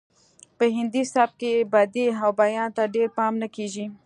په 0.57 0.65
هندي 0.75 1.03
سبک 1.13 1.35
کې 1.41 1.67
بدیع 1.73 2.11
او 2.23 2.29
بیان 2.41 2.69
ته 2.77 2.83
ډیر 2.95 3.07
پام 3.17 3.33
نه 3.41 3.47
کیږي 3.55 3.85